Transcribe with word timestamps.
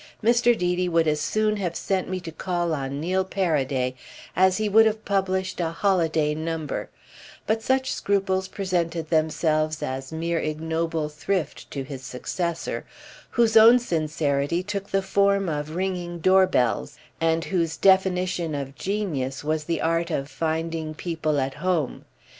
Mr. 0.23 0.57
Deedy 0.57 0.89
would 0.89 1.07
as 1.07 1.21
soon 1.21 1.57
have 1.57 1.75
sent 1.75 2.09
me 2.09 2.19
to 2.19 2.31
call 2.31 2.73
on 2.73 2.99
Neil 2.99 3.23
Paraday 3.23 3.93
as 4.35 4.57
he 4.57 4.67
would 4.67 4.87
have 4.87 5.05
published 5.05 5.59
a 5.59 5.69
"holiday 5.69 6.33
number"; 6.33 6.89
but 7.45 7.61
such 7.61 7.93
scruples 7.93 8.47
presented 8.47 9.11
themselves 9.11 9.83
as 9.83 10.11
mere 10.11 10.39
ignoble 10.39 11.07
thrift 11.07 11.69
to 11.69 11.83
his 11.83 12.01
successor, 12.03 12.83
whose 13.29 13.55
own 13.55 13.77
sincerity 13.77 14.63
took 14.63 14.89
the 14.89 15.03
form 15.03 15.47
of 15.47 15.75
ringing 15.75 16.17
door 16.17 16.47
bells 16.47 16.97
and 17.21 17.45
whose 17.45 17.77
definition 17.77 18.55
of 18.55 18.73
genius 18.73 19.43
was 19.43 19.65
the 19.65 19.81
art 19.81 20.09
of 20.09 20.31
finding 20.31 20.95
people 20.95 21.39
at 21.39 21.53
home. 21.53 22.05